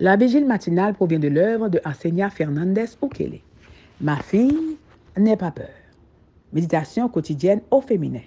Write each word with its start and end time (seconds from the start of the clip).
La 0.00 0.16
vigile 0.16 0.46
matinale 0.46 0.94
provient 0.94 1.18
de 1.18 1.26
l'œuvre 1.26 1.68
de 1.68 1.80
Arsenia 1.82 2.30
Fernandez 2.30 2.86
Okele. 3.02 3.40
Ma 4.00 4.14
fille, 4.14 4.76
n'aie 5.16 5.36
pas 5.36 5.50
peur. 5.50 5.66
Méditation 6.52 7.08
quotidienne 7.08 7.62
au 7.72 7.80
féminin. 7.80 8.20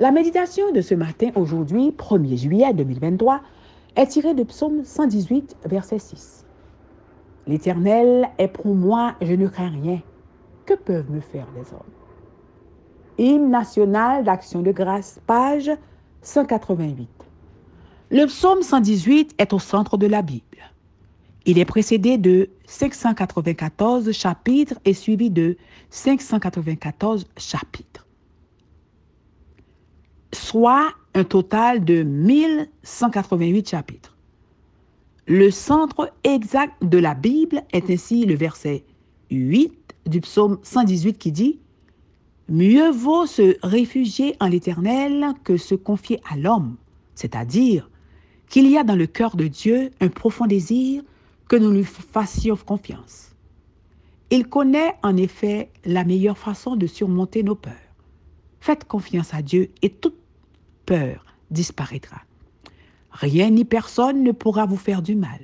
La 0.00 0.10
méditation 0.10 0.72
de 0.72 0.80
ce 0.80 0.96
matin, 0.96 1.30
aujourd'hui, 1.36 1.94
1er 1.96 2.36
juillet 2.36 2.74
2023, 2.74 3.40
est 3.94 4.06
tirée 4.08 4.34
de 4.34 4.42
Psaume 4.42 4.84
118, 4.84 5.56
verset 5.66 6.00
6. 6.00 6.44
L'Éternel 7.46 8.28
est 8.38 8.48
pour 8.48 8.74
moi, 8.74 9.14
je 9.22 9.34
ne 9.34 9.46
crains 9.46 9.70
rien. 9.70 10.00
Que 10.64 10.74
peuvent 10.74 11.10
me 11.12 11.20
faire 11.20 11.46
les 11.54 11.72
hommes? 11.72 11.94
Hymne 13.16 13.48
national 13.48 14.24
d'action 14.24 14.60
de 14.60 14.72
grâce, 14.72 15.20
page 15.24 15.70
188. 16.22 17.08
Le 18.10 18.26
psaume 18.26 18.62
118 18.62 19.36
est 19.38 19.52
au 19.52 19.60
centre 19.60 19.96
de 19.96 20.08
la 20.08 20.22
Bible. 20.22 20.42
Il 21.48 21.60
est 21.60 21.64
précédé 21.64 22.18
de 22.18 22.50
594 22.66 24.10
chapitres 24.10 24.74
et 24.84 24.92
suivi 24.92 25.30
de 25.30 25.56
594 25.90 27.28
chapitres, 27.36 28.04
soit 30.32 30.92
un 31.14 31.22
total 31.22 31.84
de 31.84 32.02
1188 32.02 33.68
chapitres. 33.68 34.16
Le 35.28 35.52
centre 35.52 36.12
exact 36.24 36.74
de 36.84 36.98
la 36.98 37.14
Bible 37.14 37.62
est 37.72 37.90
ainsi 37.90 38.26
le 38.26 38.34
verset 38.34 38.84
8 39.30 39.72
du 40.06 40.20
psaume 40.20 40.58
118 40.64 41.16
qui 41.16 41.30
dit 41.30 41.60
Mieux 42.48 42.90
vaut 42.90 43.26
se 43.26 43.56
réfugier 43.62 44.34
en 44.40 44.48
l'Éternel 44.48 45.26
que 45.44 45.56
se 45.56 45.76
confier 45.76 46.20
à 46.28 46.36
l'homme, 46.36 46.76
c'est-à-dire 47.14 47.88
qu'il 48.48 48.68
y 48.68 48.76
a 48.76 48.84
dans 48.84 48.96
le 48.96 49.06
cœur 49.06 49.36
de 49.36 49.46
Dieu 49.46 49.90
un 50.00 50.08
profond 50.08 50.46
désir 50.46 51.02
que 51.48 51.56
nous 51.56 51.70
lui 51.70 51.84
fassions 51.84 52.56
confiance. 52.56 53.32
Il 54.30 54.48
connaît 54.48 54.94
en 55.02 55.16
effet 55.16 55.70
la 55.84 56.04
meilleure 56.04 56.38
façon 56.38 56.76
de 56.76 56.86
surmonter 56.86 57.42
nos 57.42 57.54
peurs. 57.54 57.74
Faites 58.60 58.84
confiance 58.84 59.32
à 59.34 59.42
Dieu 59.42 59.70
et 59.82 59.90
toute 59.90 60.16
peur 60.84 61.24
disparaîtra. 61.50 62.22
Rien 63.12 63.50
ni 63.50 63.64
personne 63.64 64.24
ne 64.24 64.32
pourra 64.32 64.66
vous 64.66 64.76
faire 64.76 65.02
du 65.02 65.14
mal. 65.14 65.40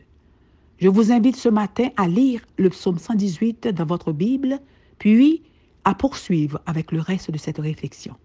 Je 0.79 0.89
vous 0.89 1.13
invite 1.13 1.37
ce 1.37 1.49
matin 1.49 1.91
à 1.97 2.09
lire 2.09 2.41
le 2.57 2.69
psaume 2.71 2.99
118 2.99 3.69
dans 3.69 3.87
votre 3.87 4.13
Bible, 4.13 4.59
puis 4.99 5.43
à 5.85 5.95
poursuivre 5.95 6.61
avec 6.67 6.91
le 6.91 7.01
reste 7.01 7.31
de 7.31 7.39
cette 7.39 7.59
réflexion. 7.59 8.17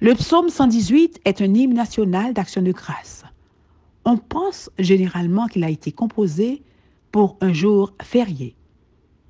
Le 0.00 0.14
psaume 0.14 0.50
118 0.50 1.22
est 1.24 1.40
un 1.40 1.54
hymne 1.54 1.72
national 1.72 2.34
d'action 2.34 2.60
de 2.60 2.72
grâce. 2.72 3.24
On 4.08 4.18
pense 4.18 4.70
généralement 4.78 5.48
qu'il 5.48 5.64
a 5.64 5.68
été 5.68 5.90
composé 5.90 6.62
pour 7.10 7.36
un 7.40 7.52
jour 7.52 7.92
férié. 8.00 8.54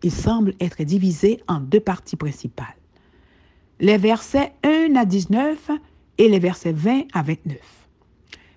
Il 0.02 0.12
semble 0.12 0.54
être 0.60 0.82
divisé 0.82 1.40
en 1.48 1.60
deux 1.60 1.80
parties 1.80 2.16
principales. 2.16 2.76
Les 3.80 3.96
versets 3.96 4.52
1 4.62 4.94
à 4.94 5.06
19 5.06 5.70
et 6.18 6.28
les 6.28 6.38
versets 6.38 6.72
20 6.72 7.04
à 7.14 7.22
29. 7.22 7.56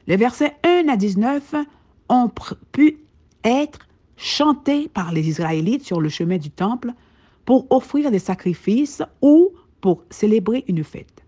Les 0.07 0.17
versets 0.17 0.57
1 0.65 0.89
à 0.89 0.97
19 0.97 1.55
ont 2.09 2.29
pu 2.73 2.97
être 3.45 3.87
chantés 4.17 4.89
par 4.89 5.13
les 5.13 5.29
Israélites 5.29 5.85
sur 5.85 6.01
le 6.01 6.09
chemin 6.09 6.37
du 6.37 6.51
temple 6.51 6.91
pour 7.45 7.65
offrir 7.69 8.11
des 8.11 8.19
sacrifices 8.19 9.01
ou 9.21 9.51
pour 9.79 10.03
célébrer 10.09 10.65
une 10.67 10.83
fête. 10.83 11.23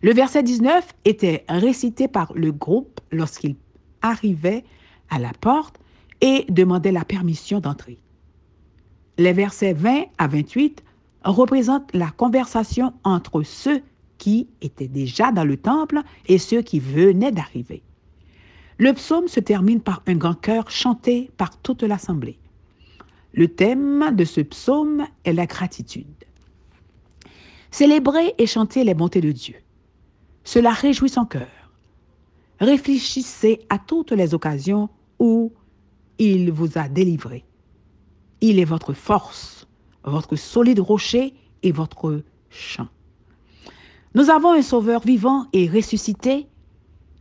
Le 0.00 0.14
verset 0.14 0.42
19 0.42 0.94
était 1.04 1.44
récité 1.50 2.08
par 2.08 2.32
le 2.34 2.50
groupe 2.50 2.95
lorsqu'il 3.10 3.56
arrivait 4.02 4.64
à 5.10 5.18
la 5.18 5.32
porte 5.32 5.78
et 6.20 6.44
demandait 6.48 6.92
la 6.92 7.04
permission 7.04 7.60
d'entrer. 7.60 7.98
Les 9.18 9.32
versets 9.32 9.72
20 9.72 10.04
à 10.18 10.26
28 10.26 10.82
représentent 11.24 11.92
la 11.94 12.10
conversation 12.10 12.92
entre 13.04 13.42
ceux 13.42 13.82
qui 14.18 14.48
étaient 14.60 14.88
déjà 14.88 15.32
dans 15.32 15.44
le 15.44 15.56
temple 15.56 16.00
et 16.26 16.38
ceux 16.38 16.62
qui 16.62 16.80
venaient 16.80 17.32
d'arriver. 17.32 17.82
Le 18.78 18.92
psaume 18.92 19.28
se 19.28 19.40
termine 19.40 19.80
par 19.80 20.02
un 20.06 20.14
grand 20.14 20.34
chœur 20.34 20.70
chanté 20.70 21.30
par 21.36 21.56
toute 21.58 21.82
l'assemblée. 21.82 22.38
Le 23.32 23.48
thème 23.48 24.14
de 24.14 24.24
ce 24.24 24.40
psaume 24.40 25.06
est 25.24 25.32
la 25.32 25.46
gratitude. 25.46 26.06
Célébrer 27.70 28.34
et 28.38 28.46
chanter 28.46 28.84
les 28.84 28.94
bontés 28.94 29.20
de 29.20 29.32
Dieu. 29.32 29.56
Cela 30.44 30.70
réjouit 30.70 31.08
son 31.08 31.24
cœur. 31.24 31.65
Réfléchissez 32.60 33.60
à 33.68 33.78
toutes 33.78 34.12
les 34.12 34.34
occasions 34.34 34.88
où 35.18 35.52
il 36.18 36.50
vous 36.52 36.78
a 36.78 36.88
délivré. 36.88 37.44
Il 38.40 38.58
est 38.58 38.64
votre 38.64 38.92
force, 38.92 39.66
votre 40.04 40.36
solide 40.36 40.80
rocher 40.80 41.34
et 41.62 41.72
votre 41.72 42.22
champ. 42.48 42.88
Nous 44.14 44.30
avons 44.30 44.52
un 44.52 44.62
Sauveur 44.62 45.02
vivant 45.02 45.46
et 45.52 45.68
ressuscité. 45.68 46.46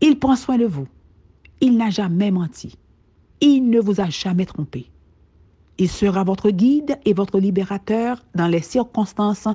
Il 0.02 0.20
prend 0.20 0.36
soin 0.36 0.58
de 0.58 0.66
vous. 0.66 0.88
Il 1.60 1.78
n'a 1.78 1.90
jamais 1.90 2.32
menti. 2.32 2.78
Il 3.42 3.70
ne 3.70 3.82
vous 3.82 4.00
a 4.00 4.10
jamais 4.10 4.46
trompé. 4.46 4.90
Il 5.78 5.90
sera 5.90 6.24
votre 6.24 6.52
guide 6.52 6.98
et 7.04 7.14
votre 7.14 7.40
libérateur 7.40 8.24
dans 8.34 8.48
les 8.48 8.62
circonstances 8.62 9.50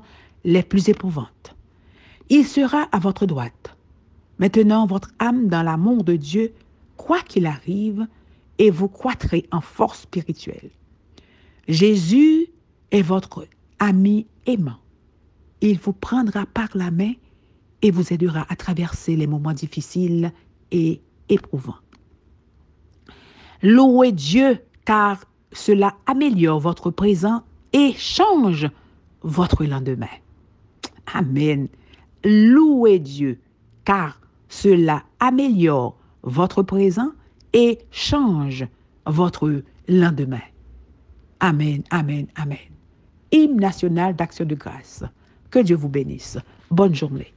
les 0.45 0.63
plus 0.63 0.91
éprouvantes. 0.91 1.57
Il 2.29 2.47
sera 2.47 2.83
à 2.93 2.99
votre 2.99 3.25
droite. 3.25 3.77
Maintenant, 4.41 4.87
votre 4.87 5.11
âme 5.19 5.49
dans 5.49 5.63
l'amour 5.63 6.03
de 6.03 6.17
Dieu, 6.17 6.55
quoi 6.97 7.21
qu'il 7.21 7.47
arrive, 7.47 8.09
et 8.59 8.71
vous 8.71 8.89
croîtrez 8.89 9.47
en 9.53 9.61
force 9.61 10.01
spirituelle. 10.01 10.71
Jésus 11.69 12.49
est 12.91 13.03
votre 13.03 13.47
ami 13.79 14.27
aimant. 14.47 14.79
Il 15.61 15.79
vous 15.79 15.93
prendra 15.93 16.47
par 16.47 16.69
la 16.75 16.91
main 16.91 17.13
et 17.83 17.91
vous 17.91 18.13
aidera 18.13 18.47
à 18.49 18.57
traverser 18.57 19.15
les 19.15 19.27
moments 19.27 19.53
difficiles 19.53 20.33
et 20.71 21.01
éprouvants. 21.29 21.79
Louez 23.63 24.13
Dieu 24.13 24.59
car 24.87 25.25
cela 25.53 25.97
améliore 26.07 26.61
votre 26.61 26.91
présent 26.91 27.43
et 27.75 27.93
change 27.93 28.69
votre 29.23 29.65
lendemain. 29.65 30.07
Amen. 31.13 31.69
Louez 32.25 32.99
Dieu, 32.99 33.39
car 33.85 34.20
cela 34.51 35.05
améliore 35.21 35.97
votre 36.23 36.63
présent 36.63 37.13
et 37.55 37.79
change 37.91 38.67
votre 39.07 39.63
lendemain. 39.89 40.43
Amen, 41.39 41.83
amen, 41.91 42.27
amen. 42.37 42.59
Hymne 43.33 43.61
national 43.61 44.15
d'action 44.15 44.45
de 44.45 44.55
grâce. 44.55 45.05
Que 45.51 45.61
Dieu 45.61 45.77
vous 45.77 45.89
bénisse. 45.89 46.37
Bonne 46.71 46.95
journée. 46.95 47.33